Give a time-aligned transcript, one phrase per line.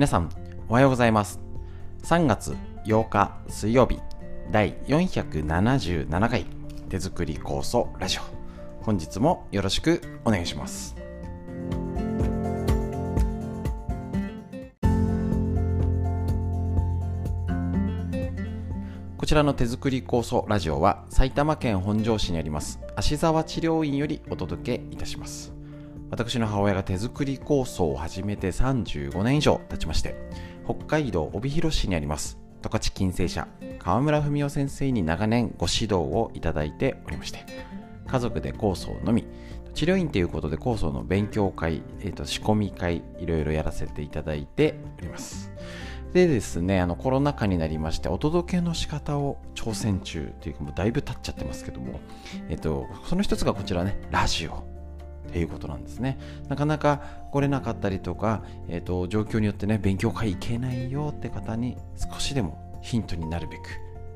[0.00, 0.30] 皆さん
[0.70, 1.40] おはようございます。
[2.04, 2.56] 3月
[2.86, 3.98] 8日水曜日
[4.50, 6.46] 第477回
[6.88, 8.22] 手作り構想ラジオ。
[8.82, 10.96] 本日もよろしくお願いします。
[19.18, 25.59] こちらの手作り構想ラジオは埼玉県本庄市にあります芦沢治療院よりお届けいたします。
[26.10, 30.16] 私の母親が手作り構想を始めて35年以上経ちまして
[30.64, 32.38] 北海道帯広市にあります。
[32.62, 37.46] 十勝金星社川村文夫先生に長年ご指導をいただいておりまして
[38.06, 39.24] 家族で構想のみ
[39.72, 45.50] 治療院ということで構想の勉強会、えーと、仕込み会いろいろやらせていただいております。
[46.12, 52.00] でですねあのコロナ禍になりましてお届けの仕方を挑戦中というかもうだいぶ経っちゃってますけども、
[52.48, 54.69] えっ、ー、と、その一つがこちらねラジオ。
[55.30, 56.18] っていうことなんですね。
[56.48, 63.62] なかなか来れなかったりとか、えーと、状況によってね勉強会行けないよって方に少しでもヒントになるべく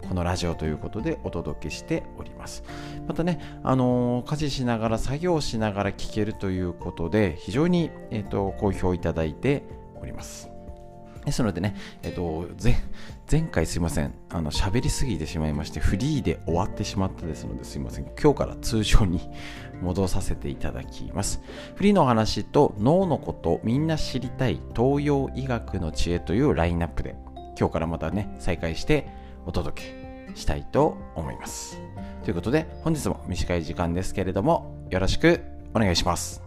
[0.08, 2.64] このラジオということでお届けしております。
[3.06, 9.62] またね、あのー、家事しながら作業しながら聞けるということで非常に、えーと、好評いただいて
[10.00, 10.53] おります。
[11.24, 12.76] ですのでね、えっ、と、前、
[13.30, 19.20] 前回すいません、あの、喋りすぎてしまいまして、フリーで終わってしまったですのですいません、今日から通常に
[19.82, 21.40] 戻させていただきます。
[21.74, 27.16] フリーのお話と脳のことみんな知りたい東洋医学の知恵というラインナップで
[27.58, 29.08] 今日からまたね、再開して
[29.46, 31.80] お届けしたいと思います。
[32.24, 35.42] ということで本日も短い時間ですけれどもよろしく
[35.74, 36.43] お願いします。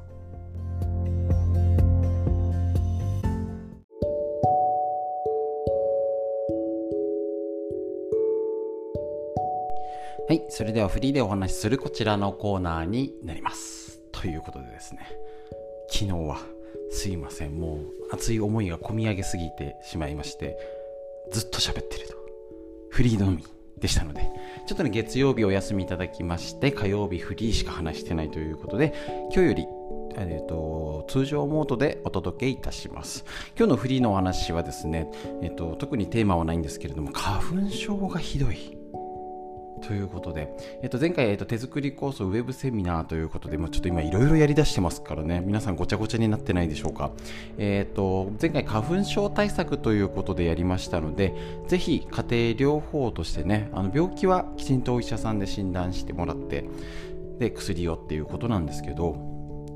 [10.28, 14.02] はい、それではフリーでお話しするこちらのコーナーになります。
[14.12, 15.00] ということでですね、
[15.90, 16.38] 昨日は
[16.92, 20.58] すいません、もう熱い思いが込み上げすぎてしまいまして、
[21.32, 22.16] ずっと喋ってると。
[22.90, 23.42] フリーのみ
[23.78, 24.30] でしたので、
[24.68, 28.94] ちょっとね、月曜日お休みいただきまして、火曜日フリーしか話してないということで、
[29.34, 29.68] 今日より
[30.20, 33.24] えーと、通常モードでお届けいたします。
[33.56, 35.10] 今日のフリーのお話はですね、
[35.42, 38.77] えーと特にテーマはないんですけれども、花粉症がひどい。
[39.82, 47.12] ということで、えっと、前回、えっと、手作りコースウェブセミナーということで、まあ、ちょっと今いろいろやりだしてますからね、皆さんごちゃごちゃになってないでしょうか。
[47.58, 51.34] えっと、前回花粉症対策ということでやりましたので、
[51.68, 56.66] ぜひ家庭療法としてね、あの病気はきちんとお医者さんで診断してもらって、
[57.40, 59.16] で、薬をっていうことなんですけど、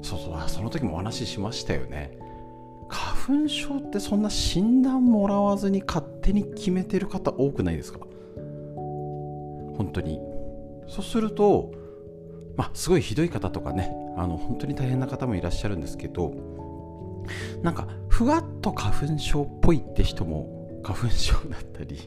[0.02, 2.18] そうそう、その時もお話ししましたよね。
[2.90, 8.00] 花粉症ってそんな診断もらわずに勝手に決めてる方多くないですか？
[9.82, 10.20] 本当に
[10.88, 11.72] そうすると
[12.56, 16.34] まあすごいひどい方とかねあの本当に大変な方もいらっしゃるんですけど
[17.64, 21.98] なんかふわっと花粉症っぽいって人も花粉症だったり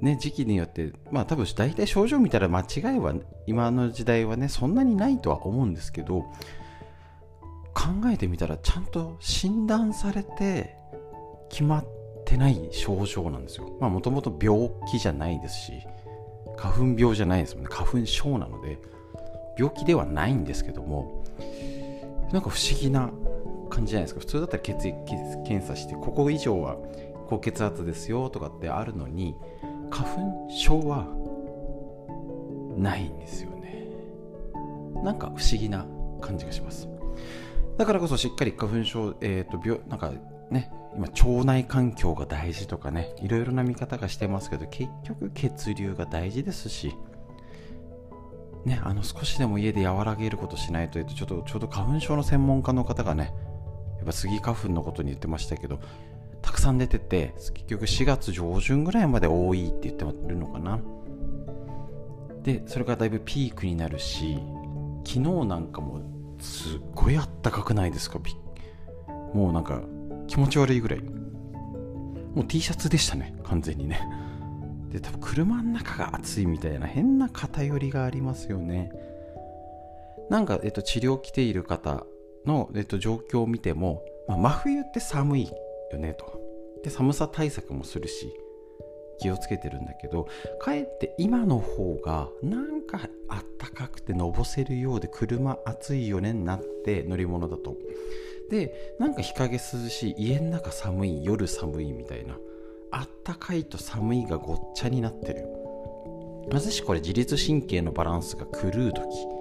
[0.00, 3.14] ね、時期によって、まあ多分大体症状見たら間違いは
[3.46, 6.20] 今の時代はね、そんなにないとは思うんですけど、
[7.74, 10.76] 考えてみたらちゃんと診断されて
[11.50, 11.86] 決まっ
[12.24, 13.76] てない症状なんですよ。
[13.80, 15.72] まあもともと病気じゃないですし、
[16.58, 17.70] 花粉病じゃないですもんね。
[17.70, 18.78] 花粉症なので
[19.56, 21.24] 病気ではないんですけども
[22.32, 23.10] なんか不思議な
[23.70, 24.20] 感じじゃないですか。
[24.20, 24.96] 普通だったら血液
[25.46, 26.76] 検査してここ以上は
[27.28, 29.36] 高血圧ですよとかってあるのに
[29.90, 31.06] 花粉症は
[32.76, 33.86] ないんですよね。
[35.04, 35.86] なんか不思議な
[36.20, 36.88] 感じがします。
[37.76, 40.12] だからこそしっかり花粉症、えーと、と病なんか
[40.50, 46.94] ね今腸内環境が大事とかねいろいろな見方がしてますけど結局血流が大事ですし
[48.64, 53.32] ねあの少しでも家で和らげることしないとちょっとちょうど花粉症の専門家の方がね
[53.98, 55.80] やっぱスギ花粉のことに言ってましたけど
[56.42, 60.80] たくさん出てて結局4月上旬ぐらいまで多いって言ってるのかな。
[62.42, 64.38] でそれがだいぶピークになるし
[65.04, 66.00] 昨日なんかも
[66.40, 68.20] すっごいあったかくないですか？
[69.34, 69.82] もうなんか
[70.28, 71.00] 気持ち悪いぐらい。
[71.00, 73.34] もう T シャツでしたね。
[73.42, 74.00] 完全にね。
[74.92, 78.92] で多分車の中が暑いみたいな変な偏りがありますよね。
[80.30, 82.06] なんか、えっと、治療来ている方
[82.44, 85.50] の、えっと、状況を見ても、まあ、真冬って寒い
[85.92, 86.38] よねと。
[86.82, 88.32] で寒さ対策もするし
[89.20, 90.28] 気をつけてるんだけど
[90.60, 97.76] かえって今の方がなんかあったかくてのぼせるようで車暑いよねになって乗り物だと
[98.50, 102.36] でなんか日陰涼しい家の中寒い夜寒いみたいな
[102.90, 105.46] あったかいと寒いがごっちゃになってる。
[106.50, 109.38] まさしこれ自律神経のバランスが狂う時。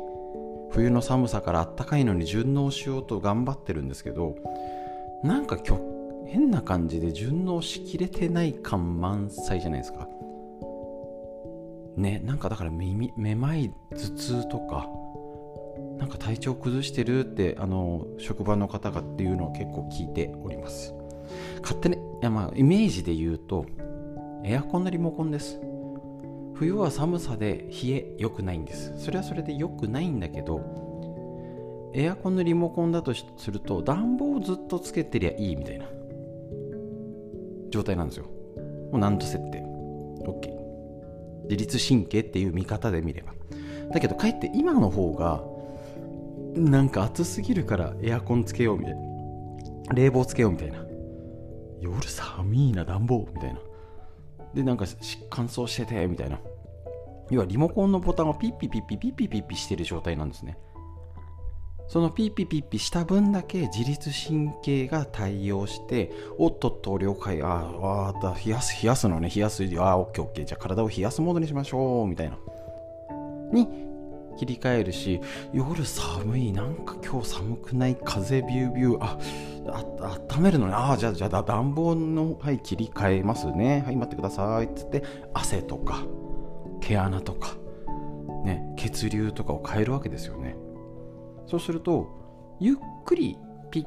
[0.72, 4.36] 冬の寒さからあったかいのに順応しようと頑張ってるんですけど
[5.24, 5.58] なんか
[6.26, 10.08] 変な感じで順応しきれてない感満載じゃないですか。
[11.96, 14.88] ねなんかだから耳めまい頭痛とか
[15.98, 20.94] なんか体調崩してるってあの職場の方がっていうのを結構聞いております。
[21.62, 23.66] 勝手にいやまあイメージで言うと
[24.44, 25.60] エアコンのリモコンです。
[26.54, 28.94] 冬は寒さで冷え良くないんです。
[28.98, 35.86] それはそれで良くないんだけどエアコンのリモコンだとすると暖房をずっとつけてりゃいいみたいな
[37.70, 38.26] 状態なんですよ。
[38.92, 39.64] もう何度設定
[40.22, 40.56] OK
[41.44, 43.34] 自律神経っていう見方で見れば。
[43.92, 45.44] だけどかえって今の方が
[46.58, 49.02] なんか暑すぎるからエアコンつけようみたいな。
[49.94, 50.86] 冷房つけようみたいな。
[51.80, 53.60] 夜寒いな暖房みたいな。
[54.54, 54.86] でなんか
[55.30, 56.40] 乾燥しててみたいな。
[57.30, 60.58] 要はリモコンのボタンをピッピピッピピッピピッピしてる状態なんですね
[61.88, 72.38] そのピッピピッピした分だけ自律神経が対応しておっとっと了解ああだ冷やす冷やすのね冷やすああオッケーオッケーじゃあ体を冷やすモードにしましょうみたいな
[73.54, 73.87] に
[74.38, 75.20] 切り替えるし
[75.54, 77.98] 夜寒いなんか今日寒くない？
[78.04, 79.04] 風ビュービュー。
[79.04, 79.18] あ
[80.00, 80.74] あ温めるのね。
[80.74, 83.84] ああじゃあじゃあ暖房のはい切り替えますね。
[83.86, 84.66] はい待ってください。
[84.66, 85.04] っつって
[85.34, 86.04] 汗とか
[86.80, 87.56] 毛穴とか
[88.46, 90.56] ね血流とかを変えるわけですよね。
[91.48, 92.08] そうすると
[92.60, 92.76] ゆっ
[93.06, 93.38] くり
[93.72, 93.86] ピッ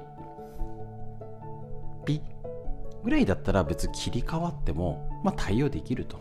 [2.04, 2.22] ピッ
[3.02, 6.18] ぐらいだったら別に切り替わってもまあ対応できると。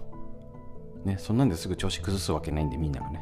[1.06, 3.22] ねそんなんですぐ調子崩すわけないんでみんながね。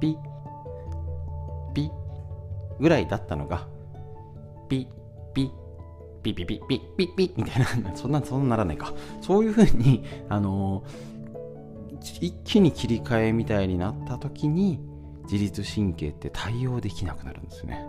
[0.00, 1.90] ピッピッ
[2.80, 3.66] ぐらいだったのが
[4.68, 5.68] ピッピッ
[6.22, 8.92] ピッピッピッピッピッピッみたいな そんなそんなならないか。
[9.20, 14.80] そういうふうにあのー、一気に切り替えみたいになった時に
[15.24, 17.86] 自律神経って対応できなくなるんですね。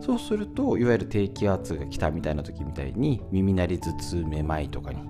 [0.00, 5.00] そうするといわゆる低気圧が来たみたいな時みたいに耳鳴り頭痛めまいとかに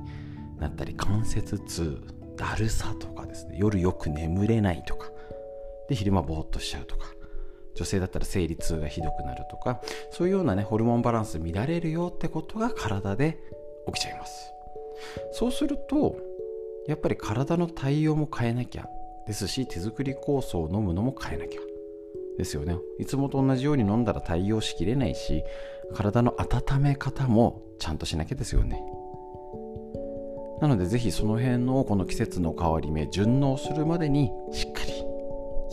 [0.59, 2.01] なったり関節痛
[2.37, 5.11] だるさとかですね夜よく眠れないとか
[5.89, 7.13] で昼間ぼーっとしちゃうとか。
[7.75, 9.81] 女性だったら生理痛がひどくなるとか。
[10.11, 13.39] そういうようなねホルモンバランス乱れるよってことが体で
[13.87, 14.51] 起きちゃいます。
[15.33, 16.17] そうすると
[16.87, 18.89] やっぱり体の対応も変えなきゃ。
[19.27, 21.61] ですし手作り酵素を飲むのも変えなきゃ。
[22.39, 22.77] ですよね。
[22.99, 25.43] いつもと同じように飲んだら対応しきれないし
[25.95, 28.83] 体の温め方もちゃんとしなきゃですよね。
[30.61, 34.76] なのでぜひその辺のこの季節の変わり目順応するまでにしっかり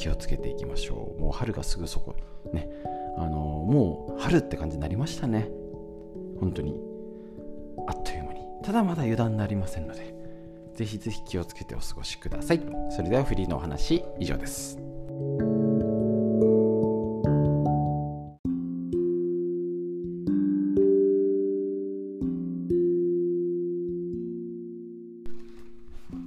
[0.04, 1.22] 気をつけていきましょう。
[1.22, 2.14] もう春がすぐそこ。
[2.52, 2.68] ね。
[3.18, 5.50] あのもう春って感じになりましたね。
[6.42, 6.76] 本当に。
[7.88, 8.42] あっという間に。
[8.64, 10.14] ただまだ油断なりませんので。
[10.76, 12.62] ぜひぜひ気をつけてお過ごしください。
[12.90, 14.78] それではフリーのお話以上です。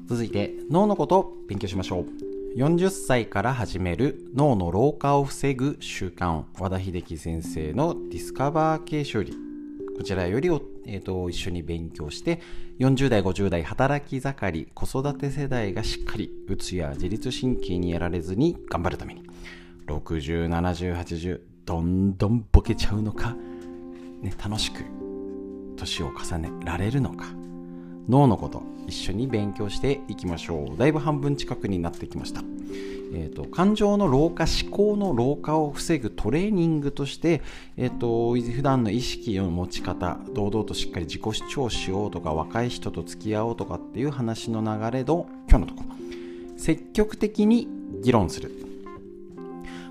[0.08, 2.25] 続いて脳のことを勉強しましょう。
[2.56, 9.34] 40歳から始める脳の老化を防ぐ習慣和田秀樹先生のディスカバー系処理。
[9.94, 10.48] こちらより
[10.86, 12.40] えーと、一緒に勉強して
[12.78, 19.22] 40代50代働き盛り子育て世代がしっかりうつや自律神経にやられずに頑張るために。
[19.86, 23.36] 607080どんどんボケちゃうのか、
[24.22, 24.82] ね、楽しく
[25.76, 27.45] 年を重ねられるのか。
[28.08, 30.78] 脳のこと一緒に勉強していきましょう。
[30.78, 32.42] だいぶ半分近くになってきました。
[33.12, 37.40] えーと、感情の老化思考の老化を防ぐトレーニングとして、
[37.76, 45.96] えーと、普段の意識の持ち方堂々としっかり自己主張しようとか若い人と付き合おうとかっていう話の流れの今日のところ。
[46.58, 47.68] 積極的に
[48.02, 48.50] 議論する。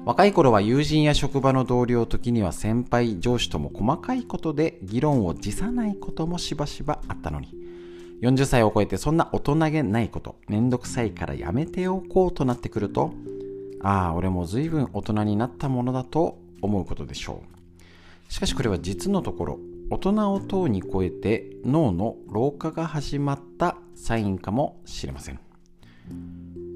[0.06, 7.65] 若い頃は友人や職場の同僚時には先輩上司とも細かいことで議論を辞さないこともしばしばあったのに。
[8.26, 13.14] 40歳を超えてそんな大人げないこと、めんどくさいからやめておこうとなってくると、
[13.82, 17.44] ああ、俺も随分大人になったものだと思うことでしょ
[18.30, 18.34] う。
[18.34, 19.60] しかしこれは実のところ、
[19.92, 25.40] 大人をとうに超えて脳の老化が始まったサインかもしれません。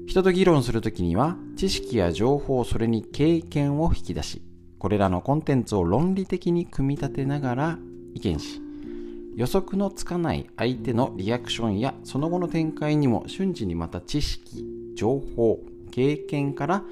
[0.06, 4.42] 人と議論するときには、知識や情報、それに経験を引き出し、
[4.78, 7.78] これらのコンテンツを論理的に組み立てながら
[8.14, 8.60] 意見し、
[9.40, 16.82] 予測のつかない相手のリアクションやその後の展開にも瞬時にまた知識、情報、経験から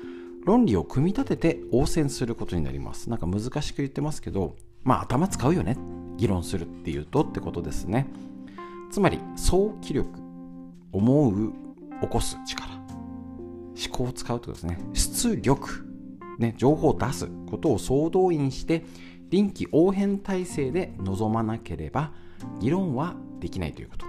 [0.47, 3.11] 論理を組み立てて応戦することになります。
[3.11, 5.76] なんか難しく言ってますけど、まあ頭使うよね。
[6.17, 8.07] 議論するっていうとってことですね。
[8.90, 10.09] つまり、想起力、
[10.90, 11.52] 思う、
[12.00, 14.78] 起こす力、思考を使うってことですね。
[14.95, 15.85] 出力、
[16.38, 18.87] ね、情報を出すことを総動員して
[19.31, 22.13] 臨機応変体制で臨まなければ
[22.61, 24.07] 議論はできないということ。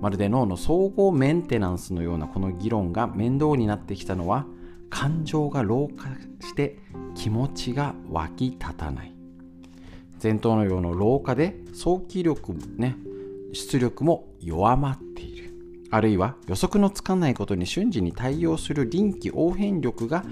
[0.00, 4.44] まるで脳の総合メンテナンスのようなこの議論が面倒になってきたのは
[4.90, 6.08] 感情が老化
[6.46, 6.78] して
[7.14, 9.14] 気持ちが湧き立たない。
[10.22, 12.96] 前頭のような老化で早期力ね
[13.52, 15.54] 出力も弱まっている。
[15.90, 20.24] あるいは予測のつかないことに瞬時に対応する臨機応変力が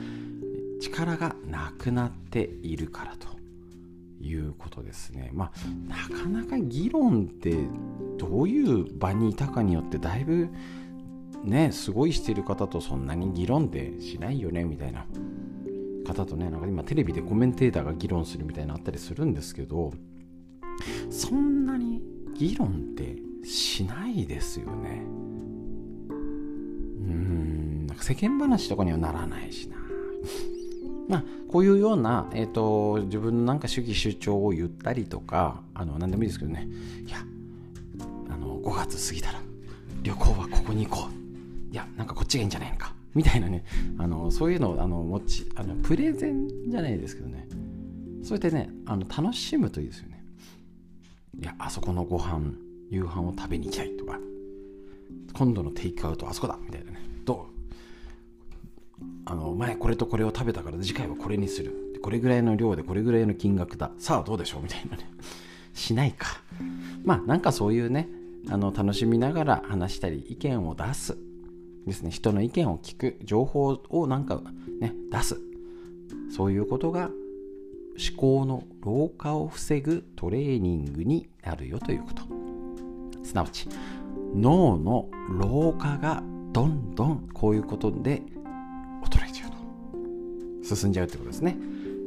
[0.81, 3.32] 力がなくなっているからと。
[4.23, 5.31] いうことですね。
[5.33, 5.51] まあ
[5.89, 7.57] なかなか議論って
[8.19, 10.49] どういう場にいたかによってだいぶ
[11.45, 15.07] ねすごいしてる方とそんなに議論ってしないよねみたいな
[16.07, 19.93] 方とねなんか今テレビでコメンテーターが議論するみたいなのあったりするんですけど
[21.11, 22.01] そんなに
[22.35, 25.05] 議論ってしないですよね。
[26.09, 29.77] うんなんか世間話とかにはならないしな。
[31.13, 36.67] まあ、こういうような、えーと、自分のなんか主義主張を言ったりとかあの何でもいいですけどね。
[37.07, 37.19] いや
[38.31, 39.41] あの5月過ぎたら
[40.03, 41.71] 旅行はここに行こう。
[41.71, 42.95] いやなんかこっちがいいんじゃないのか。
[43.15, 43.63] みたいなね。
[43.99, 47.47] あのそういうのをあの持ちあのプレゼンじゃないですけどね。
[48.23, 50.25] そうやってねあの楽しむといいですよね。
[51.39, 52.55] いやあそこのご飯
[52.89, 54.19] 夕飯を食べに行きたいとか。
[55.35, 56.59] 今度のテイクアウトあそこだ。
[56.65, 57.01] みたいなね。
[57.27, 57.62] どう？
[59.25, 61.99] あの前これとこれを食べたから次回はこれにする。
[62.03, 63.93] これぐらいの量でこれぐらいの金額だ。
[63.99, 64.63] さあどうでしょう？
[64.63, 65.09] みたいなね。
[65.73, 66.41] しないか。
[67.05, 68.09] まあなんかそういうね
[68.51, 71.17] あの楽しみながら話したり意見を出す。
[71.87, 72.11] ですね。
[72.11, 73.19] 人の意見を聞く。
[73.23, 74.41] 情報をなんか
[74.81, 75.41] ね出す。
[76.35, 77.11] そういうことが
[78.11, 82.23] 思考の老化を防ぐトレーニングになるよということ。
[83.23, 83.69] すなわち
[84.35, 88.23] 脳の老化がどんどんこういうことで
[90.63, 91.57] 進んじゃうってことですね。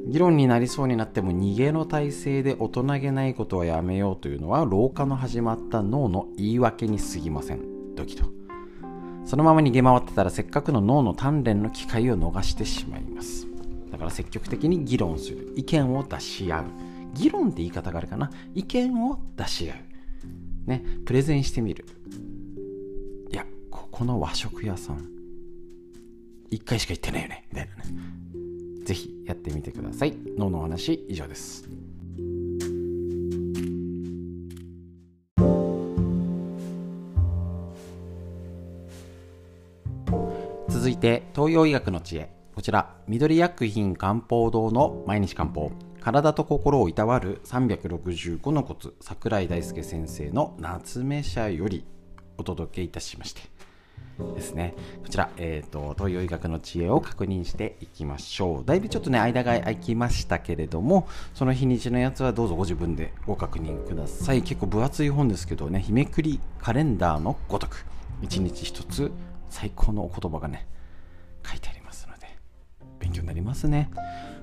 [0.08, 7.96] 議論になりそうになっても逃げの体制で大人げないことはやめようというのは老化の始まった脳の言い訳に過ぎません。
[7.96, 8.26] ドキと
[9.26, 13.48] そのまま逃げ回ってたらせっかくの脳の鍛錬の機会を逃してしまいます。
[13.92, 15.54] だから積極的に議論する。
[15.56, 16.66] 意見を出し合う。
[17.14, 18.30] 議論って言い方があるかな。
[18.54, 20.70] 意見を出し合う。
[20.70, 20.84] ね。
[21.06, 21.86] プレゼンしてみる。
[23.32, 25.08] いやここの和食屋さん。
[26.52, 27.48] 1回しか行ってないよね。
[27.50, 27.84] みたいなね。
[28.86, 30.16] 是非やってみてください。
[30.38, 31.68] 脳の話以上です。
[40.70, 42.30] 続いて東洋医学の知恵。
[42.54, 45.72] こちら緑薬品漢方堂の毎日漢方。
[46.00, 51.84] 体と心をいたわる365のコツ桜井大輔先生の夏目社より
[52.38, 53.42] お届けいたしまして。
[54.36, 54.74] ですね。
[55.04, 58.66] こちら、えっ、ー、と、東洋医学の知恵を確認していきましょう。
[58.66, 64.42] だいぶちょっとね、間が空きましたけれども、その日にちのやつはどうぞご自分でご確認ください。
[64.42, 67.86] 結構分厚い本ですけどね、日めくりカレンダーのごとく、
[68.22, 69.12] 一日一つ
[69.50, 70.68] 最高のお言葉がね、
[71.46, 72.28] 書いてありますので、
[73.00, 73.90] 勉強になりますね。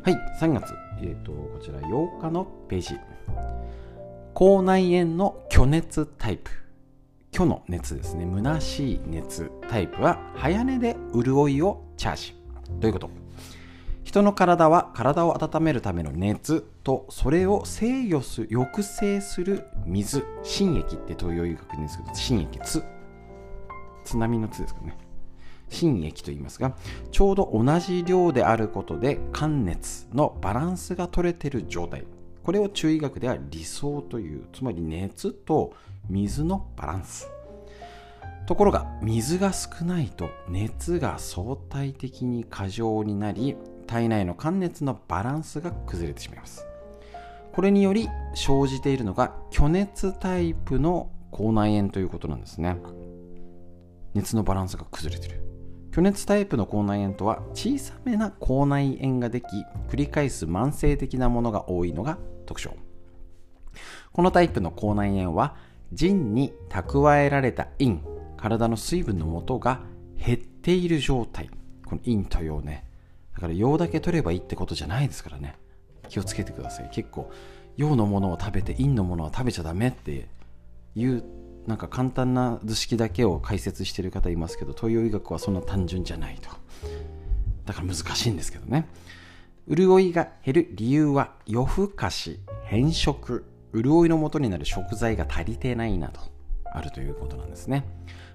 [0.02, 2.98] はい、3月、えっ、ー、と、こちら8日のページ。
[4.34, 6.61] 口内炎の虚熱タイプ。
[7.34, 8.26] 虚の熱ですね。
[8.30, 9.50] 虚しい熱。
[9.70, 12.36] タイプは早寝で潤いをチャージ
[12.78, 13.10] どういうこと？
[14.04, 18.48] 人の体は体を温めるための熱とそれを制御する。
[18.52, 20.22] 抑制する水。
[20.42, 22.84] 心液って東洋医学ですけど心液津
[24.04, 24.82] 津波の津ですか？
[24.82, 24.98] ね
[25.70, 26.76] 心液と言いますが。
[27.12, 32.04] ちょうど同じ量であることで寒熱のバランスが取れている状態。
[32.42, 34.44] これを中医学では理想という。
[34.52, 35.72] つまり熱と
[36.08, 37.28] 水のバランス。
[38.46, 43.56] ところが水が少ないと熱が相対的に過剰になり
[43.86, 46.66] 体内の寒熱のバランスが崩れてしまいます。
[47.52, 52.76] これにより生じているのが虚熱タイプの口内炎ということなんですね。
[54.14, 55.42] 熱のバランスが崩れてる。
[55.90, 59.46] 虚熱タイプの口内炎とは小さめな口内炎ができ
[59.88, 62.74] 繰り返す慢性的なものが多いのが特徴。
[64.12, 65.56] このタイプの口内炎は
[65.92, 68.00] 腎に蓄えられた陰
[68.36, 69.80] 体の水分の元が
[70.16, 71.50] 減っている状態。
[71.86, 72.84] この陰と陽ね。
[73.34, 75.56] だから陽だけ取ればいいってことじゃないですからね。
[76.08, 76.90] 気をつけてください。
[76.92, 77.30] 結構
[77.76, 80.28] 陽のものを食べて陰のものは食べちゃダメって
[80.94, 81.24] いう
[81.66, 86.50] なんか簡単な図式だけを解説してる方いますけど東洋医学はそんな単純じゃないと。
[87.64, 88.88] だから難しいんですけどね。
[89.68, 93.44] 潤いが減る理由は夜更かし変色。
[93.74, 96.20] 潤いの元になる食材が足りてないなど
[96.64, 97.84] あるということなんですね。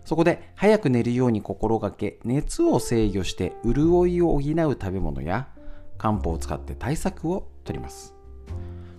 [0.05, 5.49] そこで早く寝るように心がけ熱を制御して潤いを補う食べ物や
[5.97, 8.13] 漢方を使って対策を取ります。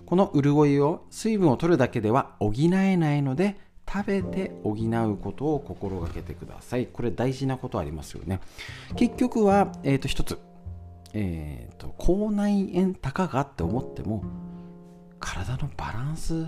[0.05, 3.57] この潤いを水分を取るだけでは補えないので
[3.91, 6.85] 食べて補うことを心がけてください。
[6.85, 8.39] これ大事なことありますよね。
[8.95, 10.37] 結局は、えー、と一つ、
[11.13, 14.23] えー、と口内炎たかがって思っても
[15.19, 16.47] 体のバランス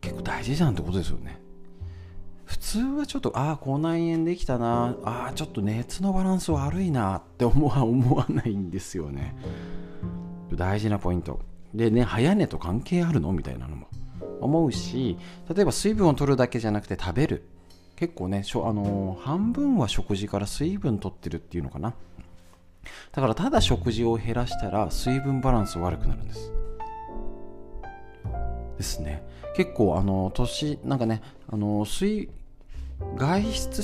[0.00, 1.40] 結構大事じゃんってことですよね。
[2.44, 9.36] 普通はちょっとああ口内炎できたなああちょっと熱のバランス悪いなって思わ 思わないんですよね。
[10.52, 11.40] 大事なポイント。
[11.74, 13.32] でね早寝と関係あるの？
[13.32, 13.86] みたいなのも。
[14.40, 15.18] 思うし
[15.54, 17.44] 例えば水分を取るだけじゃなくて食べる。
[17.94, 21.94] 結構ねしょあのー、半分は食事から水分取ってるっていうのかな。
[23.12, 26.52] だからただ食事を減らしたら水分バランス悪くなるんです。
[28.80, 29.22] ですね。
[29.54, 32.30] 結構あの年なんかねあの水
[33.16, 33.82] 外出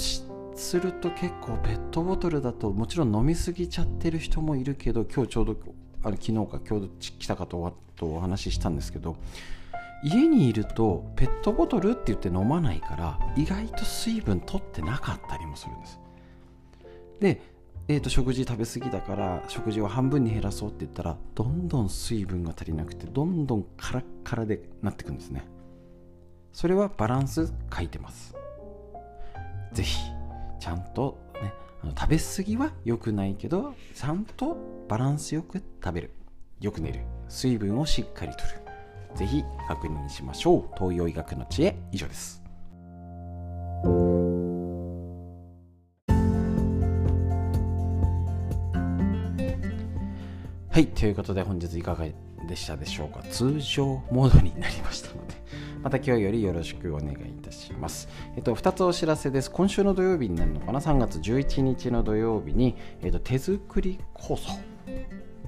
[0.55, 5.57] すると結構ペットボトルだともちろん飲みすぎちゃってる人もいるけど今日ちょうど
[6.03, 9.17] あの昨日か今日来たかとお話ししたんですけど
[10.03, 16.01] 家にいるとペットボトルって言って飲まないから意外と水分取ってなかったりもするんです。
[17.21, 17.56] で、
[17.89, 25.47] えー、と食事食べ過ぎだから食事を半分に減らそうって言ったらどんどん水分が足りなくてどんどんカラッカラでなってくんですね。
[26.53, 28.35] それはバランス書いてます。
[29.73, 29.99] ぜひ
[30.59, 31.53] ちゃんとね
[31.83, 34.57] あの食べ過ぎは良くないけどちゃんと
[34.89, 36.11] バランスよく食べる。
[36.61, 37.01] よく寝る。
[37.29, 38.49] 水分をしっかりとる。
[39.15, 40.71] ぜひ確認しましょう。
[40.77, 42.46] 東洋医学の知恵以上です。
[50.99, 52.07] ということで本日いかが
[52.49, 53.23] でしたでしょうか？
[53.31, 55.35] 通常モードになりましたので
[55.85, 58.09] また今日よりよろしくお願いいたします。
[58.35, 59.51] えっと、2つお知らせです。
[59.51, 64.59] 今週の土曜日になるのかな ?3 月11日の土曜日に、えっと、手作り酵素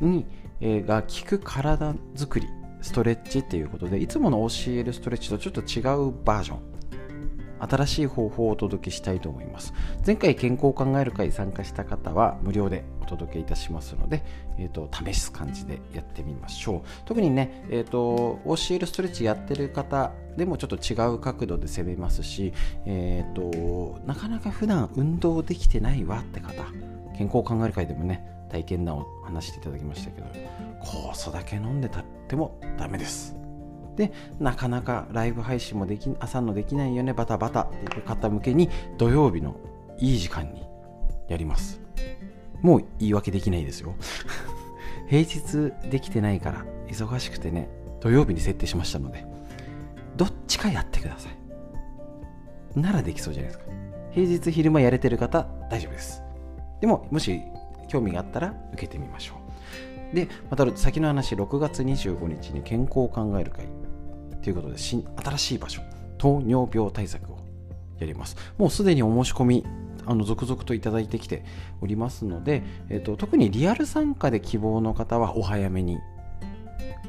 [0.01, 0.27] に、
[0.61, 2.47] えー、が効く体づくり、
[2.83, 6.78] ストレッチっていうことで、いつもの教えるストレッチとちょっと違うバージョン
[7.61, 9.73] 新しい方法をお届けしたいと思います。
[10.07, 14.25] 前回健康を考える会参加した方は無料でお届けいたしますので、
[14.59, 16.81] えーと、試す感じでやってみましょう。
[17.05, 22.53] 特にね、えーと、教えるストレッチやってる方でもちょっと違う角度で攻めますし、
[22.87, 26.65] えーと、なかなか普段運動できてないわって方
[27.17, 30.27] 健康を考える会でもね体験談を話していただきましたけど
[30.83, 33.48] 酵素だけ飲んでたってもダメです。
[33.99, 39.57] でなかなかライブ配信もでき朝のできないよねバタバタっていう方向けに土曜日の
[39.99, 40.63] いい時間に
[41.29, 41.81] やります。
[42.63, 43.97] もう言い訳できないですよ。
[45.11, 47.69] 平日できてないから忙しくてね
[48.01, 49.27] 土曜日に設定しましたので
[50.17, 51.29] どっちかやってくださ
[52.77, 52.81] い。
[52.81, 53.73] ならできそうじゃないですか。
[54.13, 56.23] 平日昼間やれてる方大丈夫です。
[56.81, 57.43] でももし
[57.89, 59.35] 興味があったら受けてみましょ
[60.13, 60.15] う。
[60.15, 63.67] でまた先の話6月25日に健康を考える会。
[64.49, 65.83] ということで新新しい場所
[66.17, 67.39] 糖尿病対策を
[67.99, 68.35] やります。
[68.57, 69.67] もうすでにお申し込み
[70.07, 71.45] あの続々といただいてきて
[71.83, 75.99] おりますので、えーと、特にリアル参加で希望の方はお早めに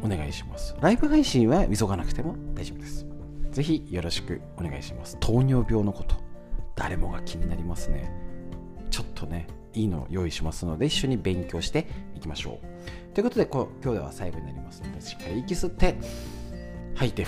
[0.03, 0.75] お願いします。
[0.81, 3.05] ライブ配信は急がなくても大丈夫です。
[3.53, 5.15] ぜひよろしくお願いします。
[5.21, 6.17] 糖尿病のこと
[6.75, 8.11] 誰もが気になりますね。
[8.91, 13.13] ちょっとねいいのを用意しますので一緒に勉強していきましょう。
[13.13, 15.95] ということで今日では最後になりますのでしっかり息吸って
[16.99, 17.25] 吐いて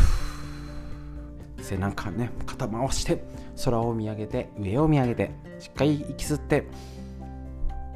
[1.61, 3.23] 背中ね肩回して
[3.63, 6.67] 空を見上げて上を見上げてしっかり息吸って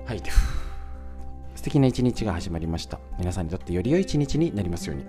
[0.05, 0.31] 吐いて
[1.55, 2.99] 素敵な一日が始まりました。
[3.17, 5.05] 皆さんにとってより良い一日になりますように。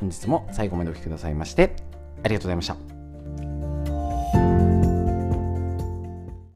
[0.00, 1.74] 本日も最後までお聴きくださいまして
[2.22, 3.59] ありがとうございました。